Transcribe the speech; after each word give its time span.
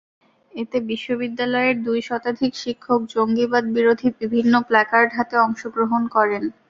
এতে 0.53 0.77
বিশ্ববিদ্যালয়ের 0.89 1.75
দুই 1.83 1.99
শতাধিক 2.09 2.51
শিক্ষক 2.63 2.99
জঙ্গিবাদবিরোধী 3.13 4.07
বিভিন্ন 4.21 4.53
প্লাকার্ড 4.67 5.09
হাতে 5.17 5.35
অংশগ্রহণ 5.39 6.01
করেন। 6.15 6.43